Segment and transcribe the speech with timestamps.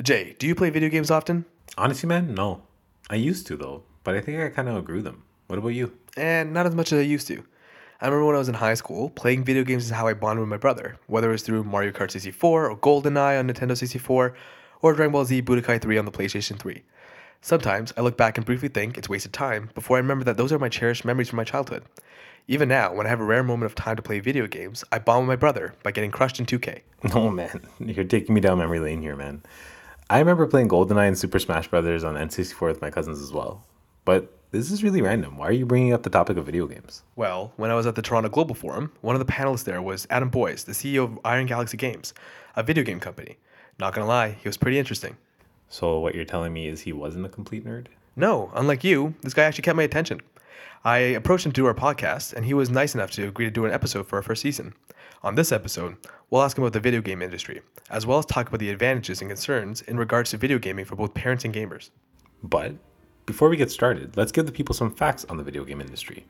[0.00, 1.44] Jay, do you play video games often?
[1.76, 2.62] Honestly, man, no.
[3.10, 5.24] I used to though, but I think I kind of outgrew them.
[5.48, 5.92] What about you?
[6.16, 7.42] And not as much as I used to.
[8.00, 10.42] I remember when I was in high school, playing video games is how I bonded
[10.42, 14.34] with my brother, whether it was through Mario Kart 64 or GoldenEye on Nintendo 64
[14.82, 16.80] or Dragon Ball Z Budokai 3 on the PlayStation 3.
[17.40, 20.52] Sometimes I look back and briefly think it's wasted time before I remember that those
[20.52, 21.82] are my cherished memories from my childhood.
[22.46, 25.00] Even now, when I have a rare moment of time to play video games, I
[25.00, 26.82] bond with my brother by getting crushed in 2K.
[27.14, 29.42] Oh man, you're taking me down memory lane here, man.
[30.10, 33.66] I remember playing GoldenEye and Super Smash Brothers on N64 with my cousins as well.
[34.06, 35.36] But this is really random.
[35.36, 37.02] Why are you bringing up the topic of video games?
[37.14, 40.06] Well, when I was at the Toronto Global Forum, one of the panelists there was
[40.08, 42.14] Adam Boyes, the CEO of Iron Galaxy Games,
[42.56, 43.36] a video game company.
[43.78, 45.18] Not gonna lie, he was pretty interesting.
[45.68, 47.88] So what you're telling me is he wasn't a complete nerd?
[48.16, 50.22] No, unlike you, this guy actually kept my attention.
[50.84, 53.50] I approached him to do our podcast, and he was nice enough to agree to
[53.50, 54.72] do an episode for our first season.
[55.24, 55.96] On this episode,
[56.30, 59.20] we'll ask him about the video game industry, as well as talk about the advantages
[59.20, 61.90] and concerns in regards to video gaming for both parents and gamers.
[62.44, 62.74] But
[63.26, 66.24] before we get started, let's give the people some facts on the video game industry.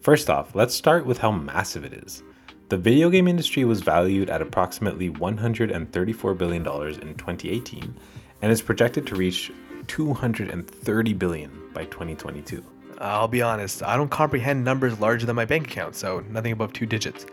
[0.00, 2.22] First off, let's start with how massive it is.
[2.68, 7.96] The video game industry was valued at approximately $134 billion in 2018
[8.40, 9.50] and is projected to reach
[9.88, 12.64] 230 billion by 2022.
[12.98, 16.72] I'll be honest, I don't comprehend numbers larger than my bank account, so nothing above
[16.72, 17.26] two digits.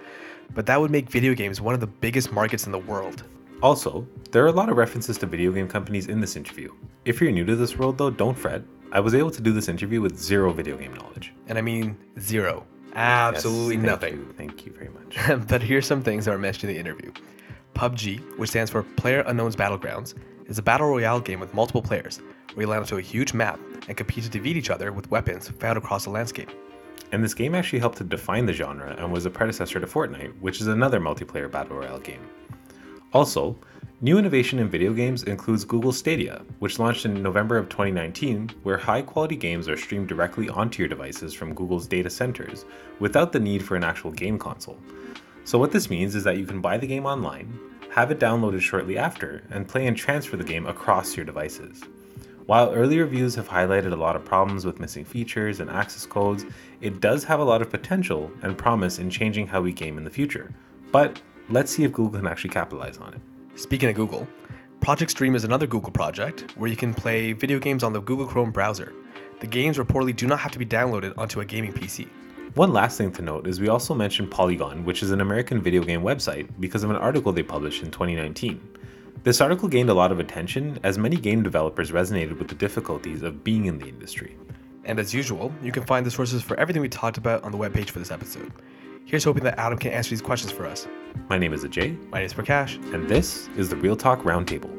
[0.53, 3.23] But that would make video games one of the biggest markets in the world.
[3.61, 6.71] Also, there are a lot of references to video game companies in this interview.
[7.05, 8.61] If you're new to this world though, don't fret.
[8.91, 11.33] I was able to do this interview with zero video game knowledge.
[11.47, 12.65] And I mean zero.
[12.93, 14.13] Absolutely Yes, thank nothing.
[14.13, 15.47] you, Thank you very much.
[15.47, 17.11] but here's some things that are mentioned in the interview.
[17.73, 20.13] PUBG, which stands for Player Unknown's Battlegrounds,
[20.45, 22.21] is a battle royale game with multiple players,
[22.53, 25.49] where you land onto a huge map and compete to defeat each other with weapons
[25.49, 26.49] found across the landscape.
[27.15, 30.37] And this game actually helped to define the genre and was a predecessor to Fortnite,
[30.41, 32.19] which is another multiplayer battle royale game.
[33.13, 33.57] Also,
[34.01, 38.77] new innovation in video games includes Google Stadia, which launched in November of 2019, where
[38.77, 42.65] high quality games are streamed directly onto your devices from Google's data centers
[42.99, 44.77] without the need for an actual game console.
[45.45, 47.57] So, what this means is that you can buy the game online,
[47.91, 51.81] have it downloaded shortly after, and play and transfer the game across your devices.
[52.45, 56.45] While early reviews have highlighted a lot of problems with missing features and access codes,
[56.85, 60.03] it does have a lot of potential and promise in changing how we game in
[60.03, 60.53] the future.
[60.91, 61.19] But
[61.49, 63.59] let's see if Google can actually capitalize on it.
[63.59, 64.27] Speaking of Google,
[64.81, 68.27] Project Stream is another Google project where you can play video games on the Google
[68.27, 68.93] Chrome browser.
[69.39, 72.07] The games reportedly do not have to be downloaded onto a gaming PC.
[72.53, 75.83] One last thing to note is we also mentioned Polygon, which is an American video
[75.83, 78.61] game website, because of an article they published in 2019.
[79.23, 83.23] This article gained a lot of attention as many game developers resonated with the difficulties
[83.23, 84.37] of being in the industry.
[84.85, 87.57] And as usual, you can find the sources for everything we talked about on the
[87.57, 88.51] webpage for this episode.
[89.05, 90.87] Here's hoping that Adam can answer these questions for us.
[91.29, 92.75] My name is Ajay, My name is Prakash.
[92.93, 94.71] and this is the Real Talk Roundtable.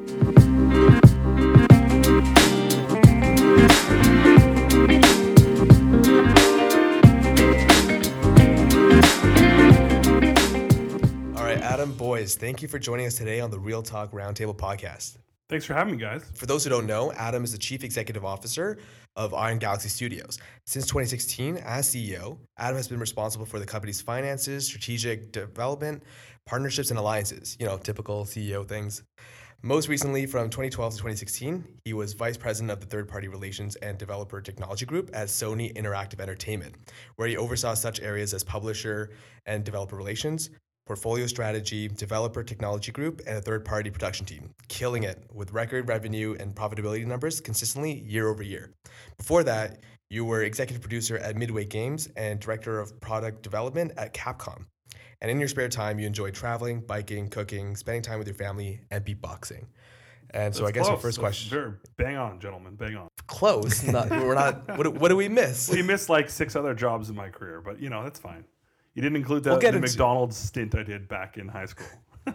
[11.35, 14.55] All right, Adam Boyes, thank you for joining us today on the Real Talk Roundtable
[14.55, 15.17] podcast.
[15.49, 16.29] Thanks for having me, guys.
[16.35, 18.79] For those who don't know, Adam is the Chief Executive Officer
[19.15, 20.39] of Iron Galaxy Studios.
[20.65, 26.03] Since 2016, as CEO, Adam has been responsible for the company's finances, strategic development,
[26.45, 27.55] partnerships, and alliances.
[27.61, 29.03] You know, typical CEO things.
[29.63, 33.77] Most recently, from 2012 to 2016, he was Vice President of the Third Party Relations
[33.77, 36.75] and Developer Technology Group at Sony Interactive Entertainment,
[37.15, 39.11] where he oversaw such areas as publisher
[39.45, 40.49] and developer relations,
[40.87, 45.87] portfolio strategy, developer technology group, and a third party production team, killing it with record
[45.87, 48.73] revenue and profitability numbers consistently year over year.
[49.17, 54.13] Before that, you were executive producer at Midway Games and director of product development at
[54.13, 54.65] Capcom.
[55.21, 58.81] And in your spare time, you enjoy traveling, biking, cooking, spending time with your family,
[58.89, 59.65] and beatboxing.
[60.31, 61.01] And so I guess Close.
[61.01, 61.49] first That's question.
[61.49, 62.75] Very bang on, gentlemen.
[62.75, 63.07] Bang on.
[63.27, 63.83] Close.
[63.83, 64.77] Not, we're not.
[64.77, 65.69] What, what do we miss?
[65.77, 68.43] We missed like six other jobs in my career, but you know that's fine.
[68.97, 71.67] You didn't include the, We'll get the into- McDonald's stint I did back in high
[71.67, 71.85] school.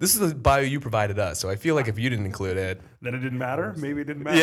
[0.00, 2.56] This is the bio you provided us, so I feel like if you didn't include
[2.56, 3.74] it, Then it didn't matter.
[3.76, 4.38] Maybe it didn't matter.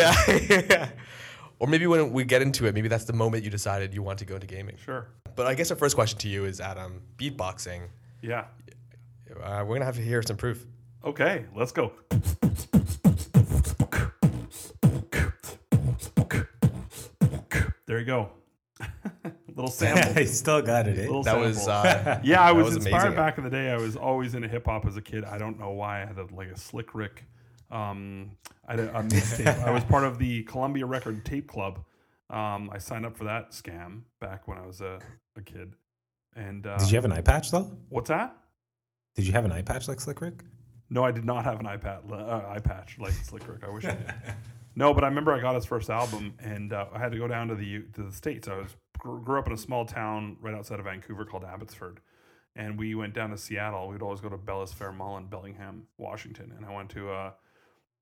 [0.49, 0.89] yeah.
[1.59, 4.19] or maybe when we get into it, maybe that's the moment you decided you want
[4.19, 4.75] to go into gaming.
[4.75, 5.07] Sure.
[5.37, 7.83] But I guess our first question to you is, Adam, beatboxing.
[8.21, 8.47] Yeah.
[9.41, 10.65] Uh, we're gonna have to hear some proof.
[11.05, 11.45] Okay.
[11.55, 11.93] Let's go.
[17.85, 18.29] There you go.
[19.55, 20.19] Little sample.
[20.21, 21.03] I still got it, eh?
[21.03, 23.15] Little That was uh, Yeah, I was, was inspired amazing.
[23.15, 23.69] back in the day.
[23.71, 25.23] I was always into hip hop as a kid.
[25.23, 26.03] I don't know why.
[26.03, 27.23] I had a, like a Slick Rick.
[27.71, 28.31] Um,
[28.67, 29.63] I had a, a mixtape.
[29.63, 31.79] I was part of the Columbia Record Tape Club.
[32.29, 34.99] Um, I signed up for that scam back when I was a,
[35.37, 35.73] a kid.
[36.35, 37.71] And uh, Did you have an eye patch though?
[37.89, 38.35] what's that?
[39.15, 40.43] Did you have an eye patch like Slick Rick?
[40.89, 43.63] No, I did not have an iPad uh, eye patch like Slick Rick.
[43.65, 44.13] I wish I did.
[44.77, 47.29] No, but I remember I got his first album, and uh, I had to go
[47.29, 48.49] down to the to the states.
[48.49, 51.99] I was grew up in a small town right outside of Vancouver called Abbotsford,
[52.55, 53.87] and we went down to Seattle.
[53.87, 57.31] We'd always go to Bellis Fair Mall in Bellingham, Washington, and I went to uh,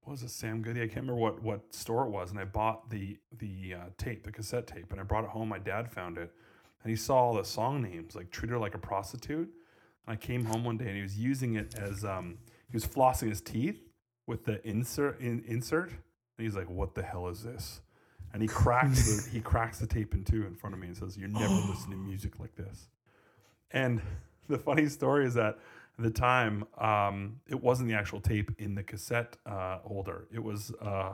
[0.04, 0.82] what was it, Sam Goody?
[0.82, 4.24] I can't remember what what store it was, and I bought the the uh, tape,
[4.24, 5.50] the cassette tape, and I brought it home.
[5.50, 6.32] My dad found it,
[6.84, 9.50] and he saw all the song names, like "Treat Her Like a Prostitute."
[10.06, 12.38] And I came home one day, and he was using it as um,
[12.70, 13.82] he was flossing his teeth
[14.28, 16.00] with the insert in, insert, and
[16.46, 17.82] he's like, "What the hell is this?"
[18.34, 20.98] And he cracks the he cracks the tape in two in front of me and
[20.98, 22.88] says, "You're never listen to music like this."
[23.72, 24.02] And
[24.50, 25.60] the funny story is that
[26.00, 30.26] at the time, um, it wasn't the actual tape in the cassette uh, holder.
[30.34, 31.14] It was uh,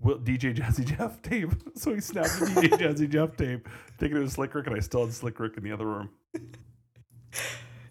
[0.00, 1.50] Will- DJ Jazzy Jeff tape.
[1.76, 3.68] So he snapped the DJ Jazzy Jeff tape,
[3.98, 6.10] taking it to Slick Rick, and I still had Slick Rick in the other room.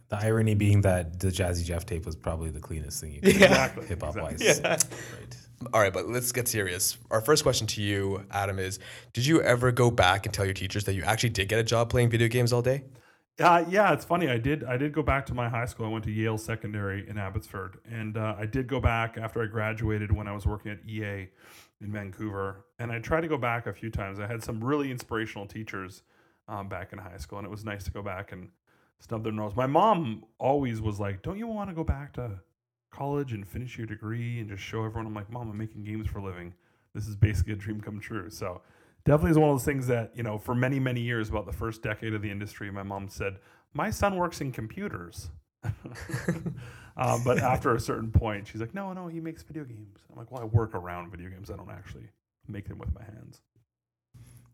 [0.10, 3.36] The irony being that the Jazzy Jeff tape was probably the cleanest thing you could
[3.36, 3.86] Exactly.
[3.88, 4.42] hip hop wise.
[4.42, 4.98] exactly.
[5.20, 5.38] Right.
[5.74, 6.98] All right, but let's get serious.
[7.10, 8.80] Our first question to you, Adam, is
[9.14, 11.64] Did you ever go back and tell your teachers that you actually did get a
[11.64, 12.84] job playing video games all day?
[13.40, 14.30] Uh, yeah, it's funny.
[14.30, 14.64] I did.
[14.64, 15.86] I did go back to my high school.
[15.86, 19.46] I went to Yale Secondary in Abbotsford, and uh, I did go back after I
[19.46, 21.28] graduated when I was working at EA
[21.82, 22.66] in Vancouver.
[22.80, 24.20] And I tried to go back a few times.
[24.20, 26.02] I had some really inspirational teachers
[26.48, 28.50] um, back in high school, and it was nice to go back and
[29.00, 29.56] snub their nose.
[29.56, 32.40] My mom always was like, "Don't you want to go back to
[32.98, 36.08] college and finish your degree and just show everyone?" I'm like, "Mom, I'm making games
[36.08, 36.54] for a living.
[36.94, 38.62] This is basically a dream come true." So
[39.08, 41.54] definitely is one of those things that you know for many many years about the
[41.54, 43.38] first decade of the industry my mom said
[43.74, 45.30] my son works in computers
[46.98, 50.18] um, but after a certain point she's like no no he makes video games i'm
[50.18, 52.10] like well i work around video games i don't actually
[52.48, 53.42] make them with my hands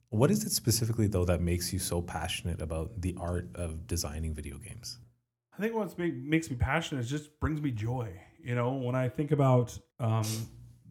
[0.09, 4.35] What is it specifically though that makes you so passionate about the art of designing
[4.35, 4.99] video games?
[5.57, 8.09] I think what make, makes me passionate is just brings me joy.
[8.43, 10.25] You know, when I think about um,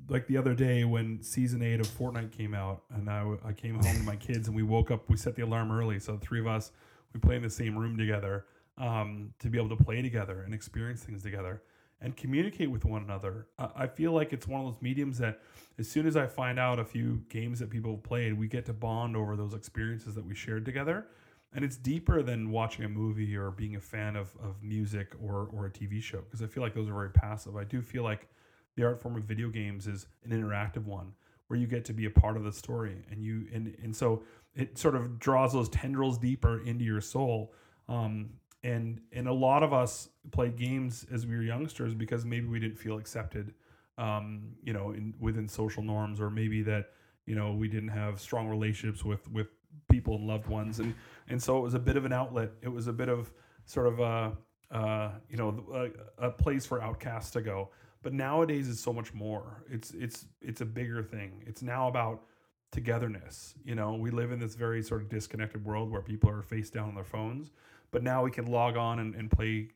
[0.08, 3.52] like the other day when season eight of Fortnite came out, and I, w- I
[3.52, 6.12] came home to my kids and we woke up, we set the alarm early, so
[6.12, 6.72] the three of us
[7.12, 8.46] we play in the same room together
[8.78, 11.62] um, to be able to play together and experience things together
[12.00, 13.46] and communicate with one another.
[13.58, 15.40] I, I feel like it's one of those mediums that
[15.78, 18.64] as soon as I find out a few games that people have played, we get
[18.66, 21.06] to bond over those experiences that we shared together
[21.54, 25.48] and it's deeper than watching a movie or being a fan of, of music or,
[25.52, 27.56] or a TV show because I feel like those are very passive.
[27.56, 28.28] I do feel like
[28.76, 31.12] the art form of video games is an interactive one
[31.48, 34.22] where you get to be a part of the story and you and and so
[34.54, 37.52] it sort of draws those tendrils deeper into your soul.
[37.88, 38.30] Um,
[38.64, 42.60] and and a lot of us played games as we were youngsters because maybe we
[42.60, 43.54] didn't feel accepted,
[43.98, 46.90] um, you know, in within social norms, or maybe that
[47.26, 49.48] you know we didn't have strong relationships with with
[49.90, 50.94] people and loved ones, and
[51.32, 52.50] and so it was a bit of an outlet.
[52.60, 53.32] It was a bit of
[53.64, 54.36] sort of a
[54.70, 55.90] uh, you know
[56.20, 57.70] a, a place for outcasts to go.
[58.02, 59.64] But nowadays it's so much more.
[59.70, 61.42] It's it's it's a bigger thing.
[61.46, 62.24] It's now about
[62.70, 63.54] togetherness.
[63.64, 66.68] You know, we live in this very sort of disconnected world where people are face
[66.68, 67.50] down on their phones,
[67.90, 69.68] but now we can log on and, and play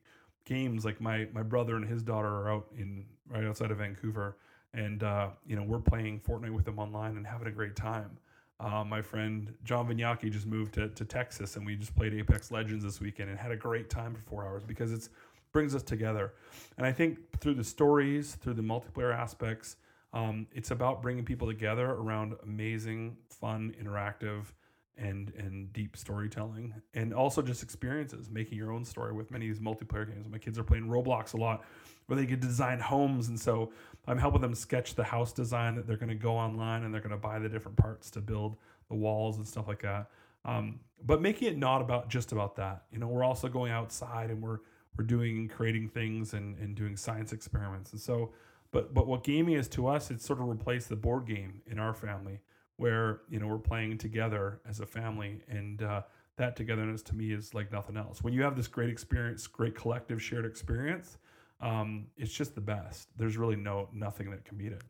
[0.45, 0.85] games.
[0.85, 4.37] Like my my brother and his daughter are out in right outside of Vancouver,
[4.75, 8.19] and uh, you know we're playing Fortnite with them online and having a great time.
[8.59, 12.51] Uh, my friend John Vignocchi just moved to, to Texas, and we just played Apex
[12.51, 15.11] Legends this weekend and had a great time for four hours because it's
[15.53, 16.35] brings us together.
[16.77, 19.77] And I think through the stories, through the multiplayer aspects,
[20.13, 24.53] um, it's about bringing people together around amazing, fun, interactive,
[24.99, 29.55] and and deep storytelling, and also just experiences, making your own story with many of
[29.55, 30.27] these multiplayer games.
[30.31, 31.65] My kids are playing Roblox a lot,
[32.07, 33.73] where they to design homes, and so
[34.07, 37.01] I'm helping them sketch the house design that they're going to go online and they're
[37.01, 38.57] going to buy the different parts to build
[38.89, 40.11] the walls and stuff like that.
[40.45, 42.85] Um, but making it not about just about that.
[42.93, 44.61] You know, we're also going outside and we're
[44.97, 47.93] we're doing creating things and, and doing science experiments.
[47.93, 48.31] And so,
[48.71, 51.79] but but what gaming is to us, it's sort of replaced the board game in
[51.79, 52.41] our family,
[52.77, 56.03] where you know we're playing together as a family, and uh,
[56.37, 58.23] that togetherness to me is like nothing else.
[58.23, 61.19] When you have this great experience, great collective shared experience,
[61.61, 63.09] um, it's just the best.
[63.17, 64.83] There's really no nothing that can beat it.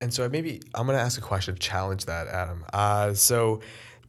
[0.00, 2.64] And so maybe I'm gonna ask a question, challenge that, Adam.
[2.72, 3.60] Uh, so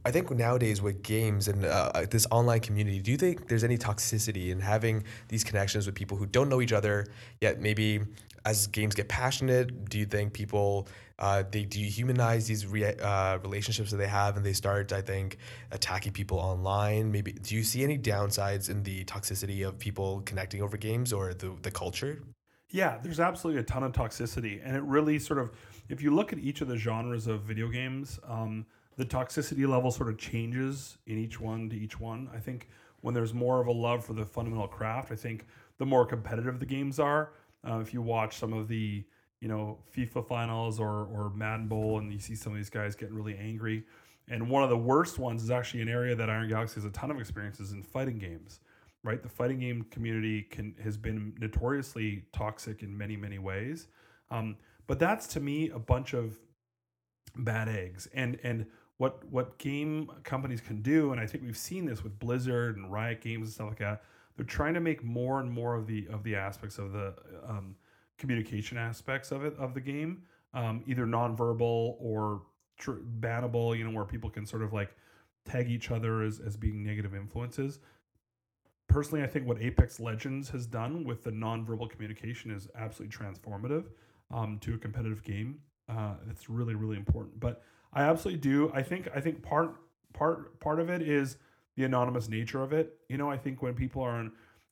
[0.05, 3.77] I think nowadays with games and uh, this online community, do you think there's any
[3.77, 7.07] toxicity in having these connections with people who don't know each other
[7.39, 7.61] yet?
[7.61, 8.01] Maybe
[8.43, 13.91] as games get passionate, do you think people uh, they dehumanize these re- uh, relationships
[13.91, 15.37] that they have and they start, I think,
[15.71, 17.09] attacking people online?
[17.09, 21.33] Maybe do you see any downsides in the toxicity of people connecting over games or
[21.33, 22.21] the the culture?
[22.71, 25.51] Yeah, there's absolutely a ton of toxicity, and it really sort of,
[25.89, 29.91] if you look at each of the genres of video games, um, the toxicity level
[29.91, 32.29] sort of changes in each one to each one.
[32.33, 32.69] I think
[33.01, 35.45] when there's more of a love for the fundamental craft, I think
[35.77, 37.31] the more competitive the games are,
[37.65, 39.03] Uh, if you watch some of the
[39.39, 42.95] you know FIFA finals or or Madden Bowl, and you see some of these guys
[42.95, 43.85] getting really angry.
[44.29, 46.91] And one of the worst ones is actually an area that Iron Galaxy has a
[46.91, 48.59] ton of experiences in fighting games.
[49.03, 53.87] Right, the fighting game community can has been notoriously toxic in many many ways.
[54.29, 54.57] Um,
[54.87, 56.39] but that's to me a bunch of
[57.35, 58.07] bad eggs.
[58.13, 58.65] And and
[58.97, 62.91] what what game companies can do, and I think we've seen this with Blizzard and
[62.91, 64.03] Riot Games and stuff like that.
[64.35, 67.13] They're trying to make more and more of the of the aspects of the
[67.47, 67.75] um,
[68.17, 70.23] communication aspects of it of the game,
[70.53, 72.43] um, either nonverbal or
[72.77, 73.77] tr- bannable.
[73.77, 74.95] You know, where people can sort of like
[75.45, 77.79] tag each other as as being negative influences.
[78.87, 83.85] Personally, I think what Apex Legends has done with the nonverbal communication is absolutely transformative
[84.29, 85.59] um, to a competitive game.
[85.89, 87.39] Uh, it's really really important.
[87.39, 88.71] But I absolutely do.
[88.73, 89.75] I think I think part
[90.13, 91.37] part part of it is
[91.75, 92.97] the anonymous nature of it.
[93.09, 94.31] You know, I think when people are on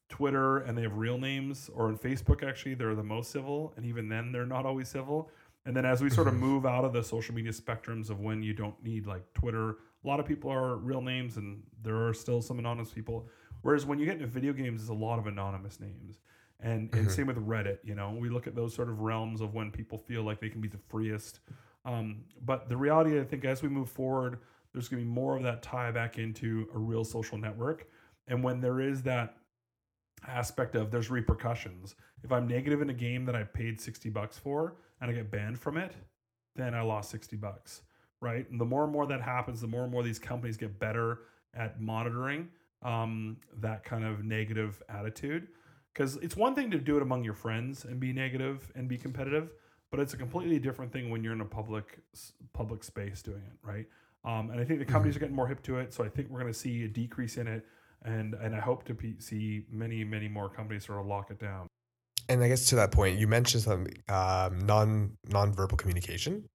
[0.10, 3.86] Twitter and they have real names, or on Facebook actually, they're the most civil, and
[3.86, 5.30] even then they're not always civil.
[5.66, 6.44] And then as we sort of Mm-hmm.
[6.44, 9.70] move out of the social media spectrums of when you don't need like Twitter,
[10.04, 13.28] a lot of people are real names, and there are still some anonymous people.
[13.62, 16.20] Whereas when you get into video games, there's a lot of anonymous names.
[16.60, 17.12] And, and Mhm.
[17.12, 19.98] same with Reddit, you know, we look at those sort of realms of when people
[19.98, 21.40] feel like they can be the freest.
[21.86, 24.40] Um, but the reality, I think, as we move forward,
[24.74, 27.88] there's going to be more of that tie back into a real social network.
[28.28, 29.38] And when there is that
[30.28, 34.38] aspect of there's repercussions, if I'm negative in a game that I paid 60 bucks
[34.38, 35.94] for and I get banned from it,
[36.56, 37.82] then I lost 60 bucks,
[38.22, 38.50] right?
[38.50, 41.20] And the more and more that happens, the more and more these companies get better
[41.54, 42.50] at monitoring
[42.84, 45.48] um, that kind of negative attitude.
[45.94, 48.98] Because it's one thing to do it among your friends and be negative and be
[48.98, 49.52] competitive,
[49.92, 52.00] but it's a completely different thing when you're in a public
[52.54, 53.86] public space doing it, right?
[54.24, 56.30] Um, and I think the companies are getting more hip to it, so I think
[56.30, 57.66] we're going to see a decrease in it,
[58.04, 61.68] and and I hope to see many many more companies sort of lock it down.
[62.30, 66.46] And I guess to that point, you mentioned some um, non non-verbal communication.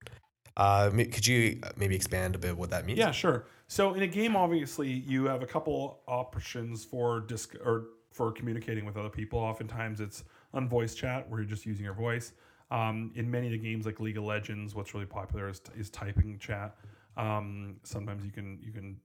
[0.57, 2.99] Uh, could you uh, maybe expand a bit what that means?
[2.99, 3.45] Yeah, sure.
[3.69, 8.87] So in a game, obviously, you have a couple options for disc or for communicating
[8.87, 9.39] with other people.
[9.39, 10.25] Oftentimes, it's
[10.55, 12.33] on voice chat where you're just using your voice.
[12.71, 15.91] Um, in many of the games, like League of Legends, what's really popular is, is
[15.91, 16.77] typing chat.
[17.17, 18.97] Um, sometimes you can you can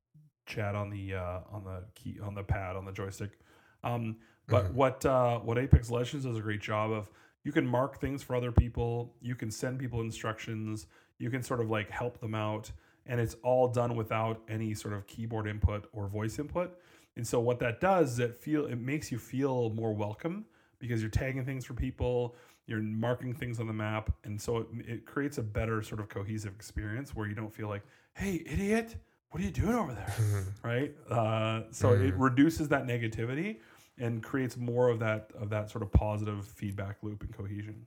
[0.45, 3.39] chat on the uh, on the key on the pad on the joystick.
[3.83, 4.73] Um, but Mhm.
[4.73, 7.09] what uh, what Apex Legends does a great job of,
[7.43, 9.15] you can mark things for other people.
[9.21, 10.87] You can send people instructions.
[11.19, 12.71] You can sort of like help them out
[13.05, 16.77] and it's all done without any sort of keyboard input or voice input.
[17.15, 20.45] And so what that does is it feel it makes you feel more welcome
[20.79, 22.35] because you're tagging things for people,
[22.67, 26.09] you're marking things on the map, and so it, it creates a better sort of
[26.09, 28.95] cohesive experience where you don't feel like, "Hey, idiot,
[29.29, 30.95] what are you doing over there?" right?
[31.09, 33.57] Uh, so it reduces that negativity
[33.97, 37.85] and creates more of that of that sort of positive feedback loop and cohesion.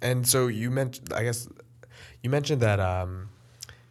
[0.00, 1.48] And so you mentioned, I guess,
[2.22, 3.28] you mentioned that um,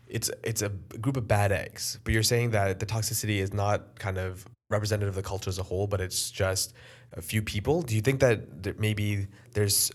[0.07, 3.99] it's it's a group of bad eggs, but you're saying that the toxicity is not
[3.99, 6.73] kind of representative of the culture as a whole, but it's just
[7.13, 7.81] a few people.
[7.81, 9.91] Do you think that there, maybe there's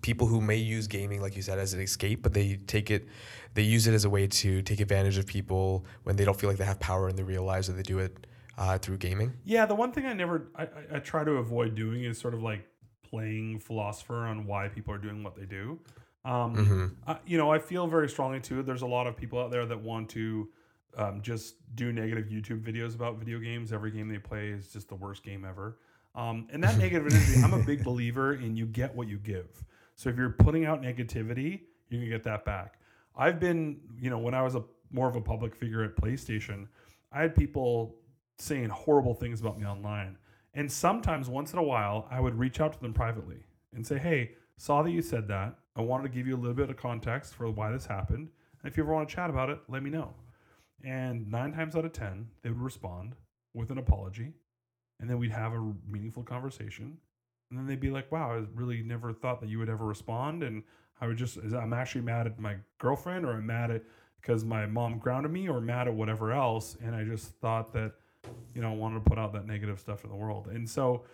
[0.00, 3.08] people who may use gaming, like you said, as an escape, but they take it,
[3.54, 6.48] they use it as a way to take advantage of people when they don't feel
[6.48, 8.26] like they have power in their real lives, or they do it
[8.58, 9.32] uh, through gaming?
[9.44, 12.42] Yeah, the one thing I never I, I, try to avoid doing is sort of
[12.42, 12.66] like
[13.08, 15.78] playing philosopher on why people are doing what they do.
[16.24, 16.94] Um, Mhm.
[17.06, 18.62] I, you know, I feel very strongly too.
[18.62, 20.48] There's a lot of people out there that want to
[20.96, 23.72] um, just do negative YouTube videos about video games.
[23.72, 25.78] Every game they play is just the worst game ever.
[26.14, 29.64] Um, and that negative energy, I'm a big believer in you get what you give.
[29.98, 32.78] So if you're putting out negativity, you can get that back.
[33.16, 34.62] I've been, you know, when I was a
[34.92, 36.68] more of a public figure at PlayStation,
[37.10, 37.96] I had people
[38.38, 40.16] saying horrible things about me online.
[40.54, 43.38] And sometimes, once in a while, I would reach out to them privately
[43.74, 45.58] and say, Hey, saw that you said that.
[45.74, 48.28] I wanted to give you a little bit of context for why this happened.
[48.62, 50.14] And if you ever want to chat about it, let me know.
[50.84, 53.16] And nine times out of 10, they would respond
[53.52, 54.32] with an apology.
[55.00, 56.98] And then we'd have a meaningful conversation.
[57.50, 60.42] And then they'd be like, wow, I really never thought that you would ever respond.
[60.42, 60.62] And
[61.00, 63.82] I would just, I'm actually mad at my girlfriend or I'm mad at
[64.20, 66.76] because my mom grounded me or mad at whatever else.
[66.82, 67.92] And I just thought that,
[68.54, 70.48] you know, I wanted to put out that negative stuff in the world.
[70.48, 71.04] And so,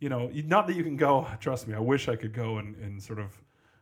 [0.00, 2.76] you know, not that you can go, trust me, I wish I could go and,
[2.76, 3.40] and sort of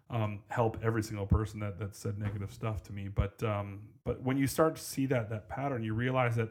[0.09, 3.09] um, help every single person that, that said negative stuff to me.
[3.09, 6.51] But, um, but when you start to see that, that pattern, you realize that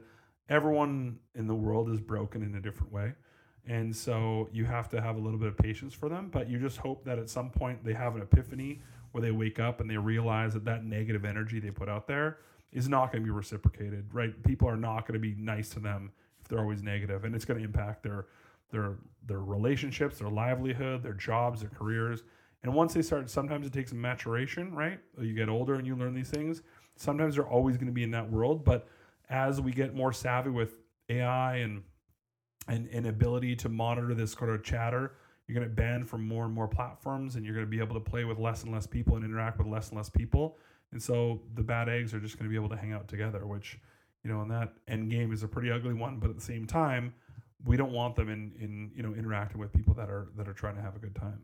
[0.49, 3.13] everyone in the world is broken in a different way.
[3.67, 6.59] And so you have to have a little bit of patience for them, but you
[6.59, 9.89] just hope that at some point they have an epiphany where they wake up and
[9.89, 12.39] they realize that that negative energy they put out there
[12.71, 14.41] is not going to be reciprocated, right?
[14.43, 16.11] People are not going to be nice to them
[16.41, 18.27] if they're always negative, and it's going to impact their
[18.71, 22.23] their their relationships, their livelihood, their jobs, their careers.
[22.63, 24.99] And once they start, sometimes it takes maturation, right?
[25.19, 26.61] You get older and you learn these things.
[26.95, 28.87] Sometimes they're always going to be in that world, but
[29.29, 30.73] as we get more savvy with
[31.07, 31.83] AI and
[32.69, 35.13] and ability to monitor this sort of chatter,
[35.47, 37.95] you're going to ban from more and more platforms, and you're going to be able
[37.95, 40.57] to play with less and less people and interact with less and less people.
[40.91, 43.45] And so the bad eggs are just going to be able to hang out together,
[43.45, 43.79] which,
[44.23, 46.19] you know, and that end game is a pretty ugly one.
[46.19, 47.13] But at the same time,
[47.65, 50.53] we don't want them in in you know interacting with people that are that are
[50.53, 51.39] trying to have a good time.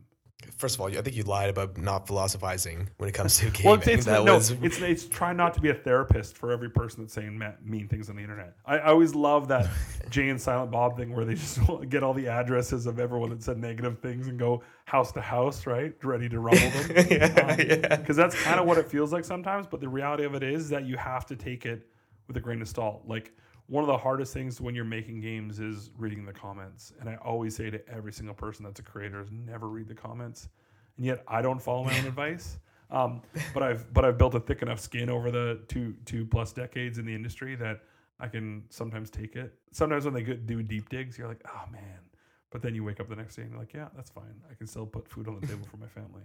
[0.56, 3.64] First of all, I think you lied about not philosophizing when it comes to gaming.
[3.64, 6.68] Well, it's, it's no, was it's it's try not to be a therapist for every
[6.68, 8.54] person that's saying mean things on the internet.
[8.66, 9.66] I, I always love that
[10.10, 13.42] Jay and Silent Bob thing where they just get all the addresses of everyone that
[13.42, 17.06] said negative things and go house to house, right, ready to rumble them.
[17.10, 17.96] yeah, yeah.
[17.96, 19.66] Because that's kind of what it feels like sometimes.
[19.66, 21.86] But the reality of it is that you have to take it
[22.28, 23.02] with a grain of salt.
[23.06, 23.32] Like
[23.68, 26.92] one of the hardest things when you're making games is reading the comments.
[27.00, 29.94] And I always say to every single person that's a creator is never read the
[29.94, 30.48] comments.
[30.96, 32.58] And yet I don't follow my own advice.
[32.90, 36.52] Um, but I've but I've built a thick enough skin over the two two plus
[36.52, 37.80] decades in the industry that
[38.20, 39.54] I can sometimes take it.
[39.72, 41.98] Sometimes when they get, do deep digs, you're like, oh man.
[42.50, 44.40] But then you wake up the next day and you're like, yeah, that's fine.
[44.50, 46.22] I can still put food on the table for my family.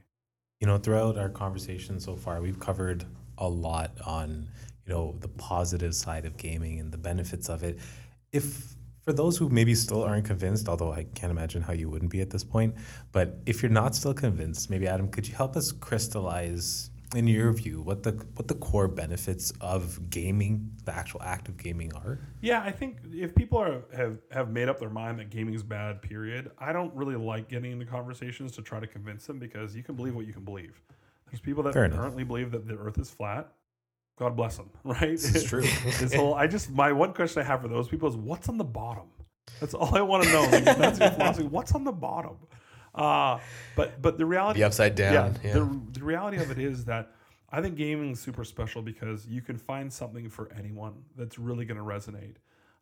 [0.60, 3.06] You know, throughout our conversation so far, we've covered
[3.40, 4.48] a lot on,
[4.92, 7.80] you know, the positive side of gaming and the benefits of it.
[8.34, 12.12] If for those who maybe still aren't convinced, although I can't imagine how you wouldn't
[12.12, 12.76] be at this point,
[13.14, 17.54] but if you're not still convinced, maybe Adam, could you help us crystallize in your
[17.54, 22.20] view what the what the core benefits of gaming, the actual act of gaming are?
[22.42, 25.64] Yeah, I think if people are have have made up their mind that gaming is
[25.64, 29.74] bad, period, I don't really like getting into conversations to try to convince them because
[29.74, 30.82] you can believe what you can believe.
[31.30, 32.00] There's people that Fair enough.
[32.00, 33.54] currently believe that the Earth is flat.
[34.22, 35.10] God bless them, right?
[35.10, 35.62] It's true.
[36.00, 38.60] this whole I just my one question I have for those people is what's on
[38.60, 39.08] the bottom.
[39.60, 40.42] That's all I want to know.
[40.42, 41.48] Like, that's your philosophy.
[41.50, 42.38] What's on the bottom?
[42.94, 43.40] Uh,
[43.76, 45.40] but but the reality the upside down.
[45.44, 47.12] Yeah, the, the reality of it is that
[47.50, 51.66] I think gaming is super special because you can find something for anyone that's really
[51.66, 52.36] going to resonate.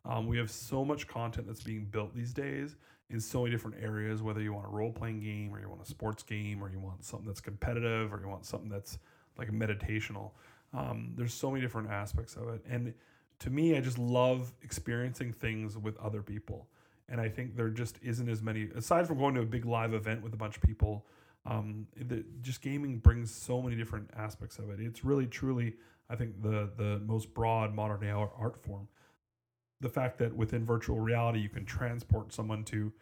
[0.04, 2.76] Um, we have so much content that's being built these days
[3.08, 5.82] in so many different areas, whether you want a role playing game or you want
[5.82, 8.98] a sports game or you want something that's competitive or you want something that's
[9.38, 10.32] like meditational.
[10.72, 12.64] Um, there's so many different aspects of it.
[12.68, 12.94] And
[13.40, 16.68] to me, I just love experiencing things with other people.
[17.08, 19.94] And I think there just isn't as many, aside from going to a big live
[19.94, 21.06] event with a bunch of people,
[21.46, 24.78] um, the, just gaming brings so many different aspects of it.
[24.78, 25.74] It's really, truly,
[26.08, 28.86] I think, the, the most broad modern day art art form.
[29.80, 32.92] The fact that within virtual reality, you can transport someone to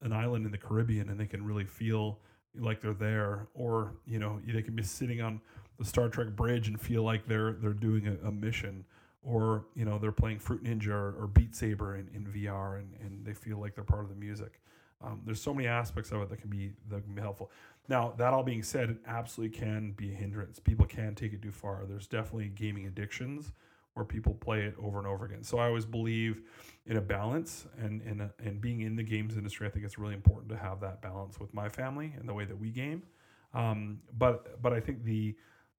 [0.00, 2.20] an island in the Caribbean and they can really feel
[2.58, 5.40] like they're there, or you know, they can be sitting on
[5.78, 8.84] the Star Trek bridge and feel like they're they're doing a, a mission,
[9.22, 12.94] or you know, they're playing Fruit Ninja or, or Beat Saber in, in VR and,
[13.00, 14.60] and they feel like they're part of the music.
[15.02, 17.50] Um, there's so many aspects of it that can be that can be helpful.
[17.88, 20.58] Now, that all being said, it absolutely can be a hindrance.
[20.58, 21.84] People can take it too far.
[21.88, 23.52] There's definitely gaming addictions
[23.98, 25.42] where people play it over and over again.
[25.42, 26.42] So I always believe
[26.86, 29.66] in a balance and in a, and being in the games industry.
[29.66, 32.44] I think it's really important to have that balance with my family and the way
[32.44, 33.02] that we game.
[33.52, 35.34] Um, but but I think the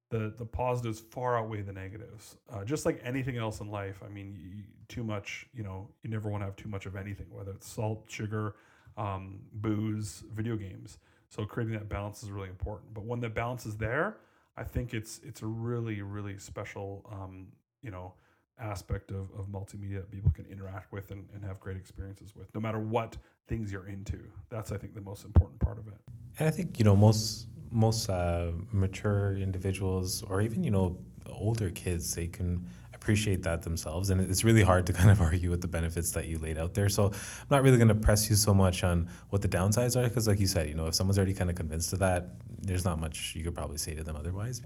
[0.09, 2.35] the the positives far outweigh the negatives.
[2.51, 6.09] Uh, just like anything else in life, I mean, you, too much, you know, you
[6.09, 8.55] never want to have too much of anything, whether it's salt, sugar,
[8.97, 10.97] um, booze, video games.
[11.29, 12.93] So creating that balance is really important.
[12.93, 14.17] But when the balance is there,
[14.57, 17.47] I think it's it's a really really special um,
[17.81, 18.13] you know
[18.59, 22.53] aspect of, of multimedia that people can interact with and, and have great experiences with,
[22.53, 23.15] no matter what
[23.47, 24.19] things you're into.
[24.49, 25.93] That's I think the most important part of it.
[26.37, 31.69] And I think you know most most uh, mature individuals, or even you know older
[31.69, 35.61] kids, they can appreciate that themselves, and it's really hard to kind of argue with
[35.61, 36.89] the benefits that you laid out there.
[36.89, 40.07] So I'm not really going to press you so much on what the downsides are,
[40.07, 42.85] because like you said, you know, if someone's already kind of convinced of that, there's
[42.85, 44.61] not much you could probably say to them otherwise.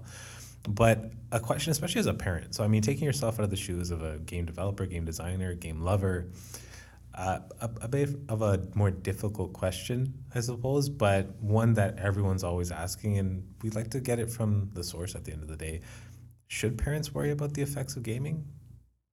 [0.68, 3.56] But a question, especially as a parent, so I mean, taking yourself out of the
[3.56, 6.30] shoes of a game developer, game designer, game lover.
[7.14, 12.42] Uh, a, a bit of a more difficult question, I suppose, but one that everyone's
[12.42, 15.48] always asking, and we'd like to get it from the source at the end of
[15.48, 15.82] the day.
[16.48, 18.44] Should parents worry about the effects of gaming?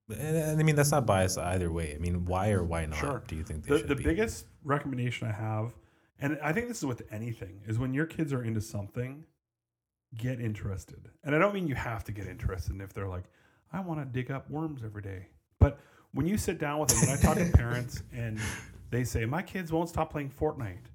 [0.09, 1.93] And, and I mean, that's not biased either way.
[1.93, 3.23] I mean, why or why not Sure.
[3.27, 4.03] do you think they The, should the be?
[4.03, 5.71] biggest recommendation I have,
[6.19, 9.25] and I think this is with anything, is when your kids are into something,
[10.17, 11.09] get interested.
[11.23, 13.25] And I don't mean you have to get interested if they're like,
[13.71, 15.27] I want to dig up worms every day.
[15.59, 15.79] But
[16.13, 18.39] when you sit down with them, when I talk to parents and
[18.89, 20.87] they say, My kids won't stop playing Fortnite,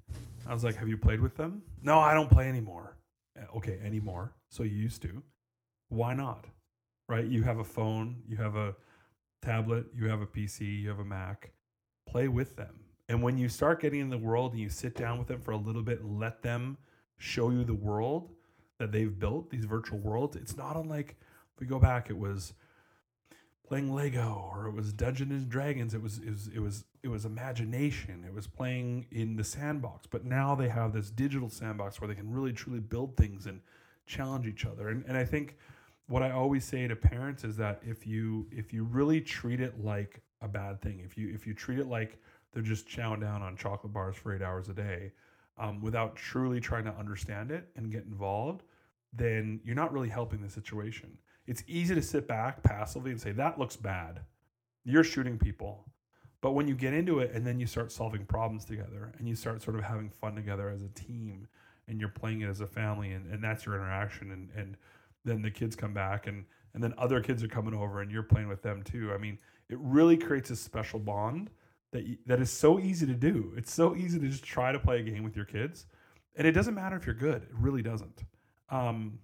[0.47, 1.63] I was like, Have you played with them?
[1.81, 2.97] No, I don't play anymore.
[3.39, 4.33] "Uh, Okay, anymore.
[4.49, 5.23] So you used to.
[5.89, 6.45] Why not?
[7.09, 7.25] Right?
[7.25, 8.75] You have a phone, you have a
[9.41, 11.51] tablet, you have a PC, you have a Mac.
[12.07, 15.17] Play with them And when you start getting in the world and you sit down
[15.19, 16.77] with them for a little bit and let them
[17.17, 18.29] show you the world
[18.79, 21.15] that they've built, these virtual worlds, it's not unlike
[21.55, 22.53] if we go back, it was
[23.67, 25.93] playing Lego or it was Dungeons and Dragons.
[25.93, 28.23] It was it was it was it was imagination.
[28.25, 30.07] It was playing in the sandbox.
[30.07, 33.61] But now they have this digital sandbox where they can really truly build things and
[34.05, 34.89] challenge each other.
[34.89, 35.57] And and I think
[36.07, 39.83] what I always say to parents is that if you if you really treat it
[39.83, 42.17] like a bad thing, if you if you treat it like
[42.53, 45.11] they're just chowing down on chocolate bars for eight hours a day,
[45.57, 48.63] um, without truly trying to understand it and get involved,
[49.13, 51.17] then you're not really helping the situation.
[51.45, 54.21] It's easy to sit back passively and say, that looks bad.
[54.83, 55.85] You're shooting people.
[56.41, 59.35] But when you get into it and then you start solving problems together and you
[59.35, 61.47] start sort of having fun together as a team
[61.87, 64.77] and you're playing it as a family and, and that's your interaction and, and
[65.25, 68.23] then the kids come back and, and then other kids are coming over and you're
[68.23, 69.11] playing with them too.
[69.13, 69.39] I mean,
[69.69, 71.49] it really creates a special bond
[71.91, 73.53] that, that is so easy to do.
[73.57, 75.85] It's so easy to just try to play a game with your kids.
[76.35, 77.43] And it doesn't matter if you're good.
[77.43, 78.23] It really doesn't.
[78.69, 79.19] Um,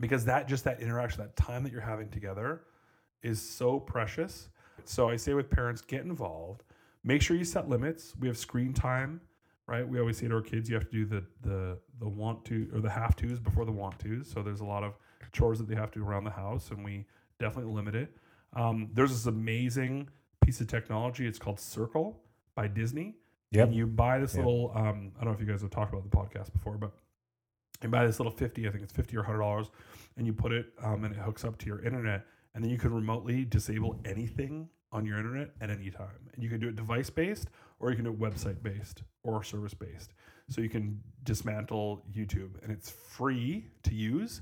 [0.00, 2.62] because that just that interaction, that time that you're having together
[3.22, 4.48] is so precious.
[4.84, 6.62] So I say with parents, get involved.
[7.04, 8.14] Make sure you set limits.
[8.18, 9.20] We have screen time,
[9.66, 9.86] right?
[9.86, 12.68] We always say to our kids, you have to do the the the want to
[12.74, 14.28] or the have tos before the want tos.
[14.28, 14.98] So there's a lot of
[15.32, 17.06] chores that they have to do around the house, and we
[17.38, 18.16] definitely limit it.
[18.54, 20.08] Um, there's this amazing
[20.44, 21.26] piece of technology.
[21.26, 22.20] It's called Circle
[22.54, 23.16] by Disney.
[23.50, 23.68] Yep.
[23.68, 24.44] And you buy this Yep.
[24.44, 24.72] little.
[24.74, 26.92] Um, I don't know if you guys have talked about the podcast before, but
[27.82, 29.66] you buy this little 50 i think it's 50 or 100 dollars
[30.16, 32.78] and you put it um, and it hooks up to your internet and then you
[32.78, 36.76] can remotely disable anything on your internet at any time and you can do it
[36.76, 37.48] device based
[37.80, 40.14] or you can do it website based or service based
[40.48, 44.40] so you can dismantle youtube and it's free to use